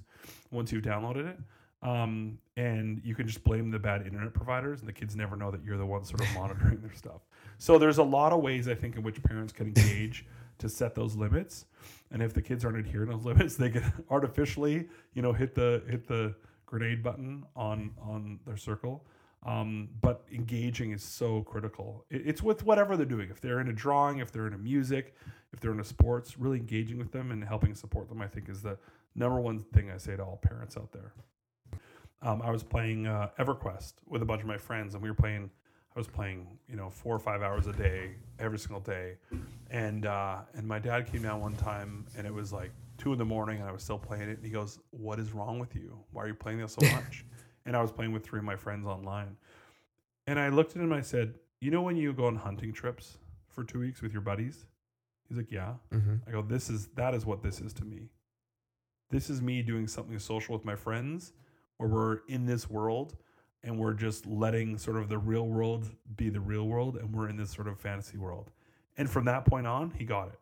[0.53, 1.39] once you've downloaded it
[1.83, 5.51] um, and you can just blame the bad internet providers and the kids never know
[5.51, 7.21] that you're the one sort of monitoring their stuff.
[7.59, 10.27] So there's a lot of ways i think in which parents can engage
[10.59, 11.67] to set those limits.
[12.11, 15.55] And if the kids aren't adhering to those limits they can artificially you know hit
[15.55, 16.35] the hit the
[16.67, 19.05] grenade button on on their circle.
[19.45, 22.05] Um, but engaging is so critical.
[22.11, 23.29] It, it's with whatever they're doing.
[23.31, 25.15] If they're into drawing if they're into music
[25.53, 28.63] if they're into sports really engaging with them and helping support them i think is
[28.63, 28.79] the
[29.15, 31.13] number one thing i say to all parents out there
[32.23, 35.15] um, i was playing uh, everquest with a bunch of my friends and we were
[35.15, 35.51] playing
[35.95, 39.17] i was playing you know four or five hours a day every single day
[39.71, 43.19] and uh, and my dad came down one time and it was like two in
[43.19, 45.75] the morning and I was still playing it and he goes, "What is wrong with
[45.75, 45.99] you?
[46.13, 47.25] Why are you playing this so much?"
[47.65, 49.37] and I was playing with three of my friends online,
[50.27, 52.73] and I looked at him and I said, "You know when you go on hunting
[52.75, 53.17] trips
[53.49, 54.67] for two weeks with your buddies?"
[55.29, 58.11] He's like, "Yeah." hmm I go, "This is that is what this is to me.
[59.11, 61.33] This is me doing something social with my friends,
[61.77, 63.17] where we're in this world."
[63.65, 67.29] And we're just letting sort of the real world be the real world, and we're
[67.29, 68.51] in this sort of fantasy world.
[68.97, 70.41] And from that point on, he got it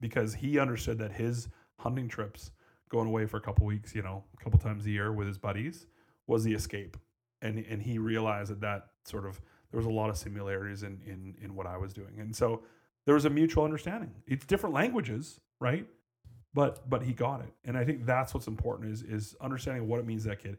[0.00, 1.48] because he understood that his
[1.78, 2.52] hunting trips,
[2.88, 5.38] going away for a couple weeks, you know, a couple times a year with his
[5.38, 5.86] buddies,
[6.26, 6.96] was the escape.
[7.42, 11.00] And and he realized that that sort of there was a lot of similarities in
[11.06, 12.18] in in what I was doing.
[12.18, 12.62] And so
[13.04, 14.14] there was a mutual understanding.
[14.26, 15.86] It's different languages, right?
[16.56, 17.52] But but he got it.
[17.64, 20.58] And I think that's what's important is is understanding what it means to that kid.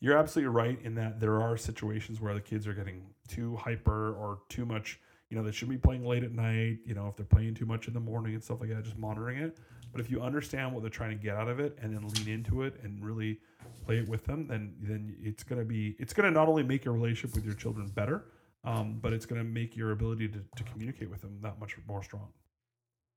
[0.00, 4.12] You're absolutely right in that there are situations where the kids are getting too hyper
[4.14, 7.16] or too much you know, they should be playing late at night, you know, if
[7.16, 9.58] they're playing too much in the morning and stuff like that, just monitoring it.
[9.90, 12.28] But if you understand what they're trying to get out of it and then lean
[12.28, 13.40] into it and really
[13.84, 16.94] play it with them, then then it's gonna be it's gonna not only make your
[16.94, 18.26] relationship with your children better,
[18.64, 22.02] um, but it's gonna make your ability to, to communicate with them that much more
[22.02, 22.28] strong.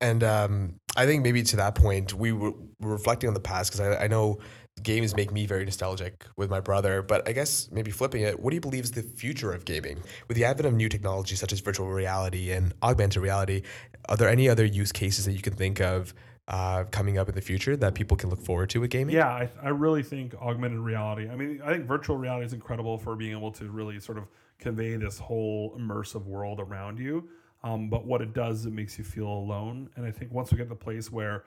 [0.02, 3.98] And um, I think maybe to that point, we were, reflecting on the past because
[3.98, 4.40] I, I know
[4.82, 7.02] games make me very nostalgic with my brother.
[7.02, 10.02] But I guess maybe flipping it, what do you believe is the future of gaming?
[10.28, 13.64] With the advent of new technology such as virtual reality and augmented reality,
[14.08, 16.14] are there any other use cases that you can think of
[16.48, 19.16] uh, coming up in the future that people can look forward to with gaming?
[19.16, 21.30] Yeah, I, I really think augmented reality.
[21.30, 24.26] I mean, I think virtual reality is incredible for being able to really sort of
[24.58, 27.30] convey this whole immersive world around you.
[27.63, 29.89] Um, but what it does, it makes you feel alone.
[29.95, 31.43] And I think once we get to the place where,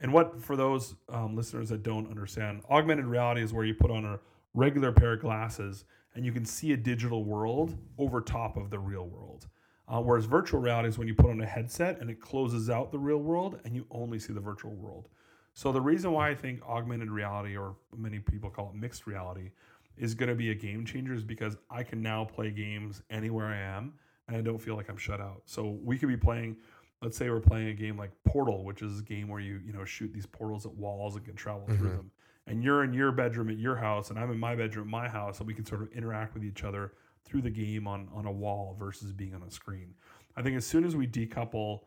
[0.00, 3.90] and what for those um, listeners that don't understand, augmented reality is where you put
[3.90, 4.20] on a
[4.54, 8.78] regular pair of glasses and you can see a digital world over top of the
[8.78, 9.48] real world.
[9.88, 12.90] Uh, whereas virtual reality is when you put on a headset and it closes out
[12.90, 15.08] the real world and you only see the virtual world.
[15.54, 19.50] So the reason why I think augmented reality, or many people call it mixed reality,
[19.96, 23.46] is going to be a game changer is because I can now play games anywhere
[23.46, 23.94] I am
[24.28, 25.42] and I don't feel like I'm shut out.
[25.44, 26.56] So we could be playing,
[27.02, 29.72] let's say we're playing a game like Portal, which is a game where you you
[29.72, 31.96] know shoot these portals at walls and can travel through Mhm.
[31.96, 32.10] them.
[32.48, 35.08] And you're in your bedroom at your house, and I'm in my bedroom at my
[35.08, 36.92] house, and we can sort of interact with each other
[37.24, 39.94] through the game on on a wall versus being on a screen.
[40.36, 41.84] I think as soon as we decouple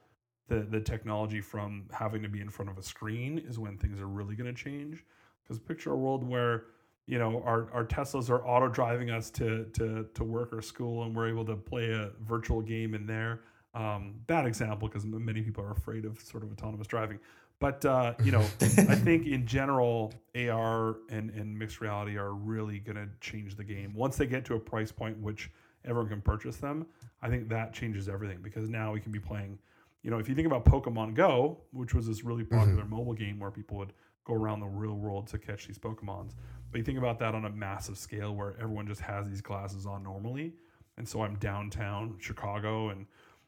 [0.48, 4.00] the the technology from having to be in front of a screen is when things
[4.00, 5.06] are really going to change.
[5.44, 6.66] Because picture a world where
[7.08, 11.04] you know our, our Teslas are auto driving us to to to work or school,
[11.04, 13.42] and we're able to play a virtual game in there.
[13.74, 17.20] Um, bad example because many people are afraid of sort of autonomous driving.
[17.60, 22.80] But uh, you know, I think in general, AR and, and mixed reality are really
[22.80, 23.94] going to change the game.
[23.94, 25.52] Once they get to a price point which
[25.86, 26.86] everyone can purchase them,
[27.22, 29.60] I think that changes everything because now we can be playing.
[30.04, 32.96] You know, if you think about Pokemon Go, which was this really popular mm-hmm.
[32.96, 33.92] mobile game where people would
[34.30, 36.34] go around the real world to catch these Pokemons,
[36.72, 39.86] but you think about that on a massive scale where everyone just has these glasses
[39.86, 40.54] on normally,
[40.98, 43.06] and so I'm downtown Chicago and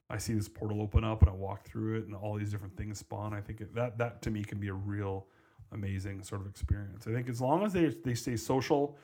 [0.09, 2.75] I see this portal open up and I walk through it and all these different
[2.75, 3.33] things spawn.
[3.33, 5.27] I think that that to me can be a real
[5.71, 7.07] amazing sort of experience.
[7.07, 8.97] I think as long as they they stay social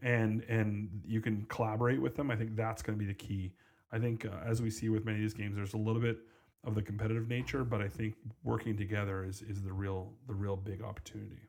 [0.00, 3.52] and and you can collaborate with them, I think that's going to be the key.
[3.92, 6.18] I think uh, as we see with many of these games, there's a little bit
[6.66, 10.56] of the competitive nature, but I think working together is is the real the real
[10.56, 11.40] big opportunity.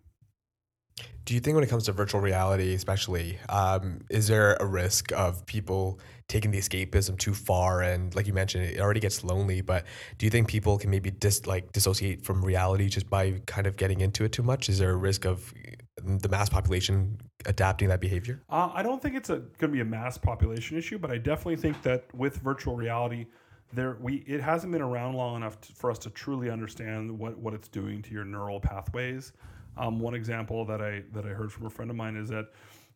[1.25, 5.11] Do you think when it comes to virtual reality, especially, um, is there a risk
[5.11, 7.81] of people taking the escapism too far?
[7.81, 9.61] And like you mentioned, it already gets lonely.
[9.61, 9.85] But
[10.19, 13.75] do you think people can maybe dis like dissociate from reality just by kind of
[13.75, 14.69] getting into it too much?
[14.69, 15.51] Is there a risk of
[15.97, 18.43] the mass population adapting that behavior?
[18.49, 21.57] Uh, I don't think it's going to be a mass population issue, but I definitely
[21.57, 23.25] think that with virtual reality,
[23.73, 27.37] there we it hasn't been around long enough to, for us to truly understand what
[27.37, 29.33] what it's doing to your neural pathways.
[29.77, 32.49] Um, one example that I that I heard from a friend of mine is that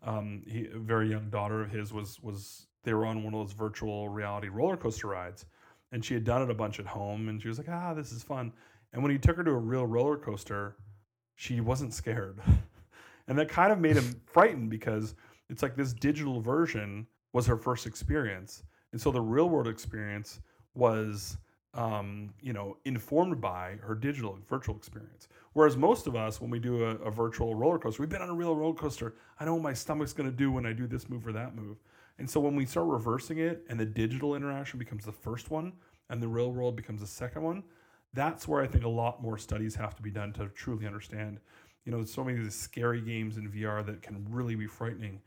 [0.03, 3.47] um, he, a very young daughter of his was was they were on one of
[3.47, 5.45] those virtual reality roller coaster rides,
[5.91, 8.11] and she had done it a bunch at home, and she was like, ah, this
[8.11, 8.53] is fun.
[8.93, 10.77] And when he took her to a real roller coaster,
[11.35, 12.39] she wasn't scared,
[13.27, 15.15] and that kind of made him frightened because
[15.49, 20.39] it's like this digital version was her first experience, and so the real world experience
[20.79, 21.37] was
[21.75, 25.27] um, you know, informed by her digital virtual experience.
[25.53, 28.29] Whereas most of us, when we do a, a virtual roller coaster, we've been on
[28.29, 29.15] a real roller coaster.
[29.39, 31.55] I know what my stomach's going to do when I do this move or that
[31.55, 31.77] move.
[32.17, 35.73] And so when we start reversing it and the digital interaction becomes the first one
[36.09, 37.63] and the real world becomes the second one,
[38.13, 41.39] that's where I think a lot more studies have to be done to truly understand.
[41.85, 44.67] You know, there's so many of these scary games in VR that can really be
[44.67, 45.21] frightening.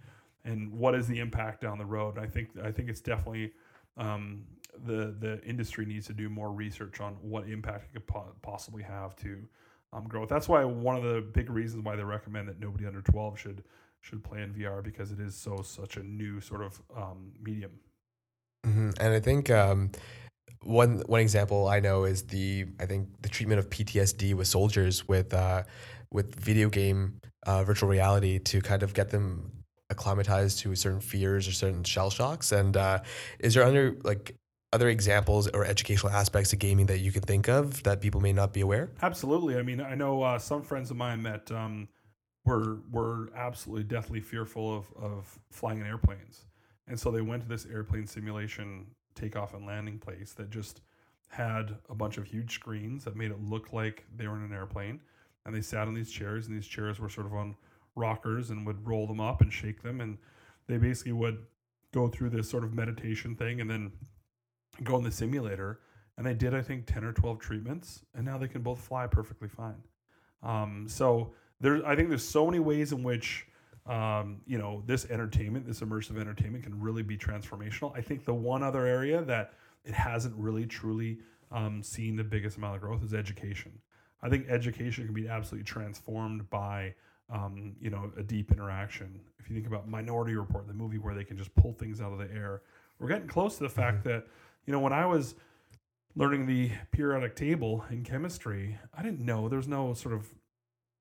[0.44, 2.18] And what is the impact down the road?
[2.18, 3.52] I think I think it's definitely
[3.96, 4.44] um,
[4.84, 8.82] the the industry needs to do more research on what impact it could po- possibly
[8.82, 9.46] have to
[9.92, 10.28] um, growth.
[10.28, 13.64] That's why one of the big reasons why they recommend that nobody under 12 should
[14.00, 17.72] should play in VR because it is so such a new sort of um, medium.
[18.66, 18.90] Mm-hmm.
[19.00, 19.90] And I think um,
[20.62, 25.06] one one example I know is the I think the treatment of PTSD with soldiers
[25.06, 25.62] with uh,
[26.10, 29.50] with video game uh, virtual reality to kind of get them
[29.90, 32.52] acclimatized to certain fears or certain shell shocks.
[32.52, 33.00] And uh,
[33.38, 34.34] is there under like
[34.72, 38.32] other examples or educational aspects of gaming that you can think of that people may
[38.32, 38.90] not be aware?
[39.02, 39.56] Absolutely.
[39.56, 41.88] I mean, I know uh, some friends of mine that um,
[42.44, 46.46] were were absolutely deathly fearful of of flying in airplanes,
[46.88, 50.80] and so they went to this airplane simulation takeoff and landing place that just
[51.28, 54.52] had a bunch of huge screens that made it look like they were in an
[54.52, 55.00] airplane,
[55.44, 57.54] and they sat in these chairs, and these chairs were sort of on
[57.94, 60.18] rockers and would roll them up and shake them, and
[60.66, 61.38] they basically would
[61.92, 63.92] go through this sort of meditation thing, and then
[64.82, 65.80] go in the simulator,
[66.16, 69.06] and they did I think ten or twelve treatments, and now they can both fly
[69.06, 69.82] perfectly fine.
[70.42, 73.46] Um, so there, I think there's so many ways in which
[73.86, 77.96] um, you know this entertainment, this immersive entertainment, can really be transformational.
[77.96, 79.54] I think the one other area that
[79.84, 81.18] it hasn't really truly
[81.50, 83.72] um, seen the biggest amount of growth is education.
[84.22, 86.94] I think education can be absolutely transformed by
[87.30, 89.20] um, you know a deep interaction.
[89.38, 92.12] If you think about Minority Report, the movie where they can just pull things out
[92.12, 92.62] of the air,
[92.98, 94.08] we're getting close to the fact mm-hmm.
[94.10, 94.26] that
[94.66, 95.34] you know, when I was
[96.14, 100.34] learning the periodic table in chemistry, I didn't know there's no sort of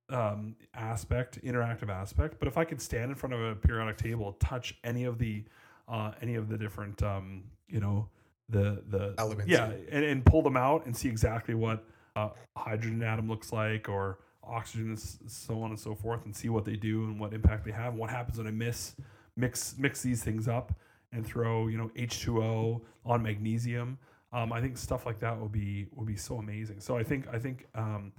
[0.10, 2.38] um, aspect, interactive aspect.
[2.40, 5.44] But if I could stand in front of a periodic table, touch any of the
[5.88, 8.08] uh, any of the different, um, you know,
[8.50, 11.84] the the elements, yeah, and, and pull them out and see exactly what
[12.16, 16.50] a hydrogen atom looks like, or oxygen, and so on and so forth, and see
[16.50, 18.96] what they do and what impact they have, and what happens when I miss
[19.38, 20.74] mix mix these things up
[21.12, 23.98] and throw you know H2O on magnesium.
[24.34, 26.80] Um, I think stuff like that will be would be so amazing.
[26.80, 28.14] So I think I think um,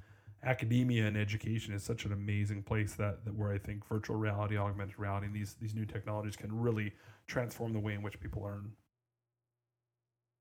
[0.45, 4.57] academia and education is such an amazing place that, that where I think virtual reality,
[4.57, 6.93] augmented reality, and these these new technologies can really
[7.27, 8.73] transform the way in which people learn.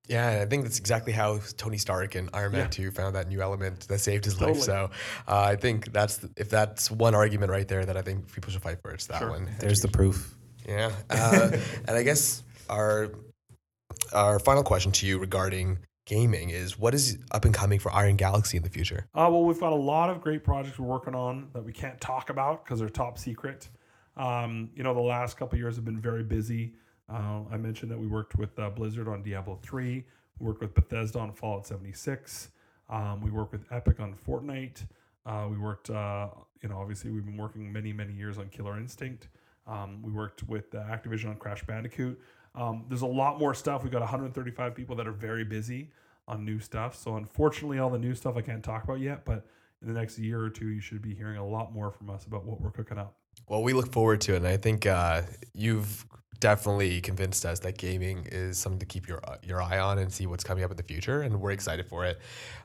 [0.08, 2.68] Yeah, I think that's exactly how Tony Stark and Iron Man yeah.
[2.68, 4.54] 2 found that new element that saved his totally.
[4.54, 4.64] life.
[4.64, 4.90] So
[5.28, 8.52] uh, I think that's the, if that's one argument right there that I think people
[8.52, 9.30] should fight for, it's that sure.
[9.30, 9.50] one.
[9.60, 10.36] There's the proof.
[10.68, 11.52] Yeah, uh,
[11.88, 13.12] and I guess our
[14.14, 18.16] our final question to you regarding gaming is what is up and coming for Iron
[18.16, 19.08] Galaxy in the future?
[19.14, 22.00] Uh, well, we've got a lot of great projects we're working on that we can't
[22.02, 23.70] talk about because they're top secret.
[24.18, 26.74] Um, you know, the last couple years have been very busy.
[27.08, 30.04] Uh, I mentioned that we worked with uh, Blizzard on Diablo 3.
[30.40, 32.50] We worked with Bethesda on Fallout 76.
[32.90, 34.86] Um, we worked with Epic on Fortnite.
[35.26, 36.28] Uh, we worked, uh,
[36.62, 39.28] you know, obviously we've been working many, many years on Killer Instinct.
[39.68, 42.20] Um, we worked with Activision on Crash Bandicoot.
[42.56, 43.84] Um, there's a lot more stuff.
[43.84, 45.92] We've got 135 people that are very busy
[46.28, 46.96] on new stuff.
[46.96, 49.46] So unfortunately, all the new stuff I can't talk about yet, but
[49.82, 52.26] in the next year or two, you should be hearing a lot more from us
[52.26, 53.16] about what we're cooking up.
[53.48, 56.06] Well, we look forward to it, and I think uh, you've
[56.42, 60.28] definitely convinced us that gaming is something to keep your your eye on and see
[60.28, 62.20] what's coming up in the future, and we're excited for it.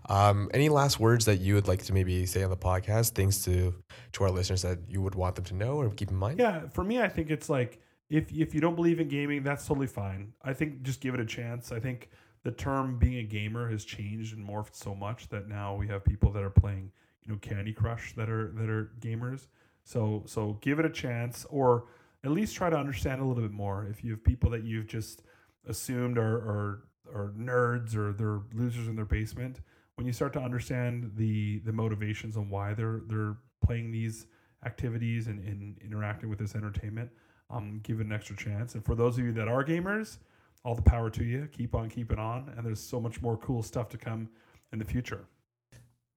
[0.09, 3.11] Um, any last words that you would like to maybe say on the podcast?
[3.11, 3.73] Things to
[4.13, 6.41] to our listeners that you would want them to know or keep in mind?
[6.41, 9.67] Yeah, for me, I think it's like if if you don't believe in gaming, that's
[9.67, 10.33] totally fine.
[10.43, 11.71] I think just give it a chance.
[11.71, 12.11] I think
[12.43, 16.05] the term being a gamer has changed and morphed so much that now we have
[16.05, 16.93] people that are playing,
[17.25, 19.47] you know, Candy Crush that are that are gamers.
[19.85, 21.85] So so give it a chance or
[22.25, 23.87] at least try to understand a little bit more.
[23.91, 25.23] If you have people that you've just
[25.67, 26.83] assumed are are,
[27.15, 29.61] are nerds or they're losers in their basement,
[29.97, 34.27] when you start to understand the the motivations and why they're they're playing these
[34.65, 37.11] activities and, and interacting with this entertainment,
[37.51, 38.75] um, give it an extra chance.
[38.75, 40.19] And for those of you that are gamers,
[40.67, 41.49] all the power to you.
[41.53, 44.29] Keep on keeping on, and there's so much more cool stuff to come
[44.73, 45.25] in the future.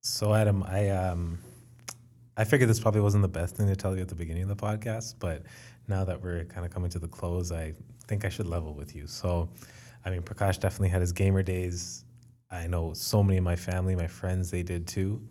[0.02, 1.38] So Adam, I um
[2.40, 4.48] I figured this probably wasn't the best thing to tell you at the beginning of
[4.48, 5.44] the podcast, but
[5.90, 7.74] now that we're kind of coming to the close, I
[8.08, 9.08] think I should level with you.
[9.08, 9.50] So,
[10.06, 12.06] I mean, Prakash definitely had his gamer days.
[12.50, 15.22] I know so many of my family, my friends, they did too.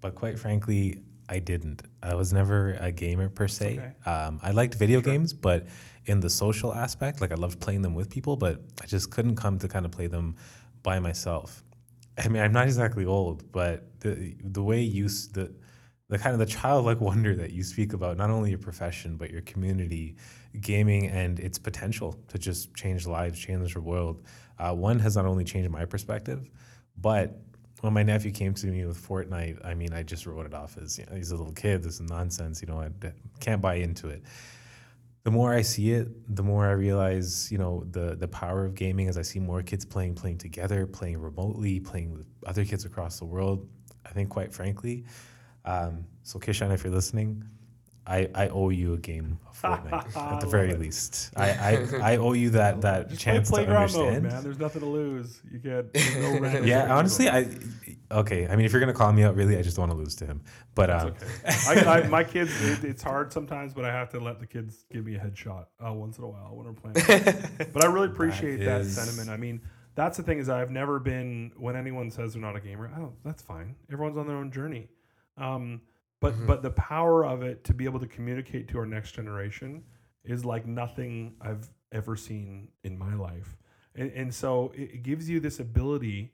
[0.00, 1.82] But quite frankly, I didn't.
[2.02, 3.78] I was never a gamer per se.
[3.78, 4.10] okay.
[4.10, 5.68] Um, I liked video games, but
[6.06, 9.36] in the social aspect, like I loved playing them with people, but I just couldn't
[9.36, 10.34] come to kind of play them
[10.82, 11.62] by myself.
[12.18, 15.54] I mean, I'm not exactly old, but the the way you the
[16.12, 19.30] the kind of the childlike wonder that you speak about not only your profession but
[19.30, 20.16] your community,
[20.60, 24.22] gaming, and its potential to just change lives, change the world.
[24.58, 26.50] Uh, one has not only changed my perspective,
[26.98, 27.40] but
[27.80, 30.76] when my nephew came to me with Fortnite, I mean, I just wrote it off
[30.76, 31.82] as you know, he's a little kid.
[31.82, 32.60] This is nonsense.
[32.60, 32.90] You know, i
[33.40, 34.22] can't buy into it
[35.24, 38.74] the more I see it, the more I realize, you know, the the power of
[38.74, 42.84] gaming as I see more kids playing, playing together, playing remotely, playing with other kids
[42.84, 43.68] across the world.
[44.04, 45.04] I think, quite frankly,
[45.64, 47.44] um, so Kishan, if you're listening,
[48.06, 50.80] I, I owe you a game of Fortnite at the very it.
[50.80, 51.30] least.
[51.36, 54.24] I, I, I owe you that that Just chance play to playground understand.
[54.24, 54.42] mode, man.
[54.42, 55.40] There's nothing to lose.
[55.50, 57.28] You get there's no yeah, honestly.
[57.28, 57.48] I
[58.10, 58.48] okay.
[58.48, 60.16] I mean, if you're gonna call me out, really, I just don't want to lose
[60.16, 60.42] to him.
[60.74, 61.26] But um, okay.
[61.68, 64.84] I, I, my kids, it, it's hard sometimes, but I have to let the kids
[64.90, 67.36] give me a headshot uh, once in a while when we're playing.
[67.72, 69.30] but I really appreciate that, is- sentiment.
[69.30, 69.60] I mean,
[69.94, 72.90] that's the thing is I've never been when anyone says they're not a gamer.
[72.92, 73.14] I don't.
[73.24, 73.76] That's fine.
[73.92, 74.88] Everyone's on their own journey.
[75.36, 75.80] Um,
[76.20, 76.46] but Mm-hmm.
[76.46, 79.82] but the power of it to be able to communicate to our next generation
[80.24, 83.56] is like nothing I've ever seen in my life.
[83.96, 86.32] And, and so it, it gives you this ability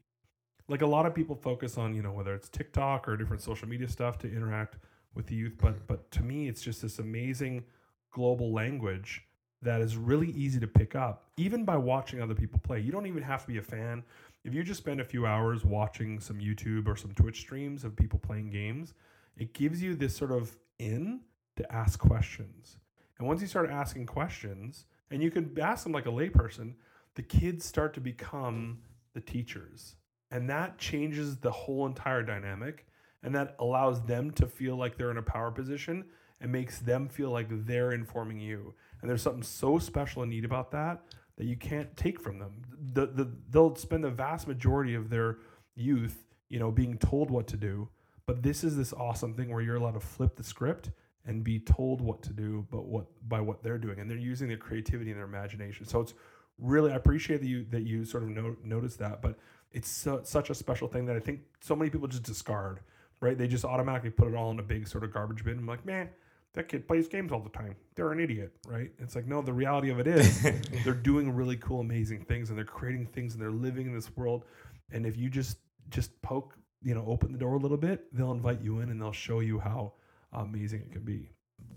[0.69, 3.69] like a lot of people focus on you know whether it's tiktok or different social
[3.69, 4.77] media stuff to interact
[5.15, 7.65] with the youth but but to me it's just this amazing
[8.13, 9.23] global language
[9.63, 13.07] that is really easy to pick up even by watching other people play you don't
[13.07, 14.03] even have to be a fan
[14.45, 17.97] if you just spend a few hours watching some youtube or some twitch streams of
[17.97, 18.95] people playing games
[19.39, 21.21] it gives you this sort of in
[21.57, 22.79] to ask questions.
[23.19, 26.75] And once you start asking questions and you can ask them like a layperson
[27.15, 28.79] the kids start to become
[29.13, 29.97] the teachers.
[30.31, 32.87] And that changes the whole entire dynamic
[33.25, 36.05] and that allows them to feel like they're in a power position
[36.41, 38.75] and makes them feel like they're informing you.
[39.01, 41.03] And there's something so special and neat about that
[41.39, 42.53] that you can't take from them
[42.93, 45.39] the, the, they'll spend the vast majority of their
[45.75, 47.89] youth you know being told what to do
[48.27, 50.91] but this is this awesome thing where you're allowed to flip the script
[51.25, 54.49] and be told what to do but what by what they're doing and they're using
[54.49, 56.13] their creativity and their imagination so it's
[56.59, 59.39] really i appreciate that you that you sort of no, notice that but
[59.73, 62.81] it's so, such a special thing that I think so many people just discard,
[63.21, 63.37] right?
[63.37, 65.59] They just automatically put it all in a big sort of garbage bin.
[65.59, 66.09] I'm like, man,
[66.55, 67.77] that kid plays games all the time.
[67.95, 68.91] They're an idiot, right?
[68.99, 70.43] It's like, no, the reality of it is
[70.85, 74.15] they're doing really cool, amazing things and they're creating things and they're living in this
[74.17, 74.45] world.
[74.91, 75.59] And if you just
[75.91, 79.01] just poke, you know, open the door a little bit, they'll invite you in and
[79.01, 79.93] they'll show you how
[80.33, 81.29] amazing it can be.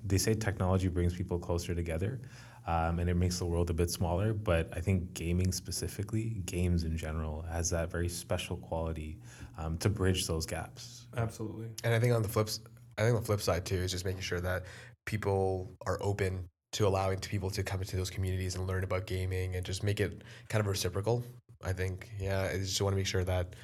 [0.03, 2.19] they say technology brings people closer together
[2.67, 6.83] um, and it makes the world a bit smaller but i think gaming specifically games
[6.83, 9.17] in general has that very special quality
[9.57, 11.67] um, to bridge those gaps Absolutely.
[11.83, 12.61] And I think on the flips,
[12.97, 14.63] I think the flip side too is just making sure that
[15.05, 19.55] people are open to allowing people to come into those communities and learn about gaming
[19.55, 21.23] and just make it kind of reciprocal.
[21.63, 22.09] I think.
[22.19, 23.55] Yeah, I just want to make sure that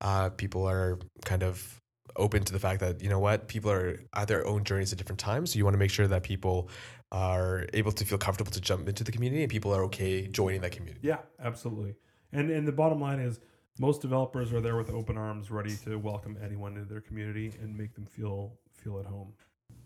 [0.00, 1.80] uh, people are kind of
[2.16, 4.98] open to the fact that you know what people are at their own journeys at
[4.98, 5.52] different times.
[5.52, 6.68] So you want to make sure that people
[7.10, 10.60] are able to feel comfortable to jump into the community and people are okay joining
[10.62, 11.00] that community.
[11.02, 11.94] Yeah, absolutely.
[12.32, 13.40] And and the bottom line is
[13.78, 17.76] most developers are there with open arms, ready to welcome anyone into their community and
[17.76, 18.52] make them feel
[18.82, 19.32] feel at home.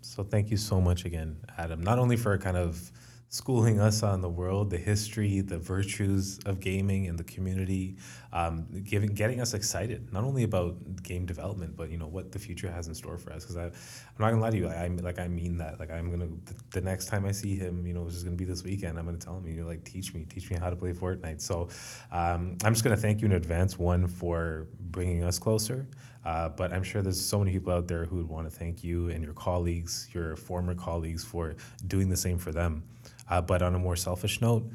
[0.00, 1.82] So thank you so much again, Adam.
[1.82, 2.90] Not only for kind of
[3.28, 7.96] schooling us on the world, the history, the virtues of gaming and the community,
[8.32, 12.38] um, giving getting us excited not only about game development, but you know what the
[12.38, 13.44] future has in store for us.
[13.44, 13.72] Because I'm
[14.18, 15.80] not gonna lie to you, I, am like I mean that.
[15.80, 18.36] Like I'm gonna the, the next time I see him, you know, which is gonna
[18.36, 20.70] be this weekend, I'm gonna tell him, you know, like teach me, teach me how
[20.70, 21.40] to play Fortnite.
[21.40, 21.68] So
[22.12, 25.88] um, I'm just gonna thank you in advance, one for bringing us closer.
[26.24, 28.82] Uh, but I'm sure there's so many people out there who would want to thank
[28.82, 31.54] you and your colleagues, your former colleagues, for
[31.86, 32.82] doing the same for them.
[33.28, 34.70] Uh, but on a more selfish note,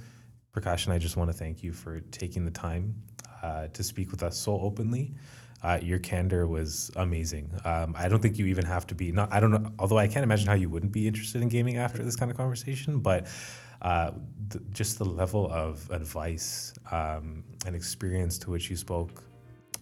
[0.54, 2.95] Prakash and I just want to thank you for taking the time
[3.41, 5.14] uh, to speak with us so openly.
[5.64, 7.52] Uh, your candor was amazing.
[7.66, 9.32] Um, I don't think you even have to be not.
[9.32, 9.72] I don't know.
[9.78, 12.38] Although I can't imagine how you wouldn't be interested in gaming after this kind of
[12.38, 12.99] conversation.
[12.99, 13.28] But
[13.84, 14.12] uh,
[14.49, 19.24] th- just the level of advice um, and experience to which you spoke,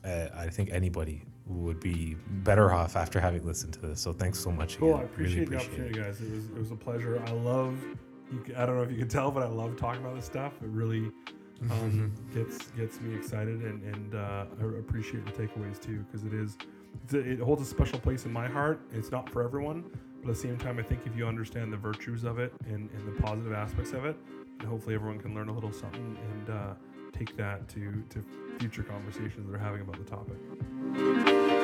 [0.03, 4.01] uh, I think anybody would be better off after having listened to this.
[4.01, 4.78] So thanks so much.
[4.78, 4.95] Cool.
[4.95, 4.99] Again.
[4.99, 6.22] I appreciate, Really the opportunity, guys.
[6.22, 7.24] It was it was a pleasure.
[7.26, 7.80] I love.
[8.32, 10.53] You, I don't know if you can tell, but I love talking about this stuff.
[10.61, 11.11] It really
[11.71, 16.34] um, gets gets me excited, and and uh, I appreciate the takeaways too, because it
[16.34, 16.57] is
[17.11, 18.82] it holds a special place in my heart.
[18.93, 19.84] It's not for everyone,
[20.21, 22.89] but at the same time, I think if you understand the virtues of it and,
[22.91, 24.15] and the positive aspects of it,
[24.67, 26.73] hopefully everyone can learn a little something and uh,
[27.11, 28.23] take that to to
[28.59, 31.59] future conversations that are having about the topic.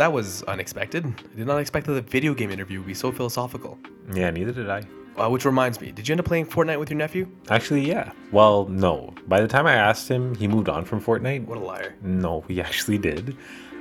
[0.00, 1.04] That was unexpected.
[1.04, 3.78] I did not expect that the video game interview would be so philosophical.
[4.14, 4.82] Yeah, neither did I.
[5.18, 7.28] Uh, which reminds me, did you end up playing Fortnite with your nephew?
[7.50, 8.12] Actually, yeah.
[8.32, 9.12] Well, no.
[9.28, 11.44] By the time I asked him, he moved on from Fortnite.
[11.44, 11.96] What a liar.
[12.00, 13.36] No, he actually did.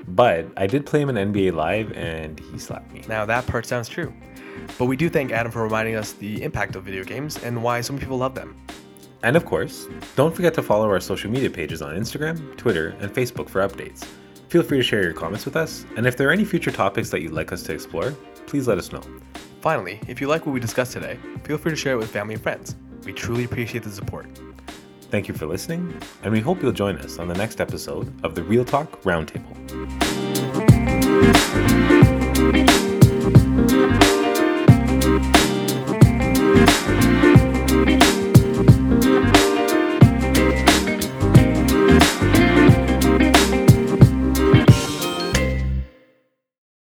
[0.10, 3.04] But I did play him in NBA Live and he slapped me.
[3.08, 4.14] Now that part sounds true.
[4.78, 7.80] But we do thank Adam for reminding us the impact of video games and why
[7.80, 8.58] so many people love them.
[9.24, 13.14] And of course, don't forget to follow our social media pages on Instagram, Twitter, and
[13.14, 14.06] Facebook for updates.
[14.50, 17.12] Feel free to share your comments with us, and if there are any future topics
[17.12, 18.16] that you'd like us to explore,
[18.48, 19.04] please let us know.
[19.62, 22.34] Finally, if you like what we discussed today, feel free to share it with family
[22.34, 22.76] and friends.
[23.06, 24.26] We truly appreciate the support.
[25.12, 28.34] Thank you for listening, and we hope you'll join us on the next episode of
[28.34, 29.56] the Real Talk Roundtable.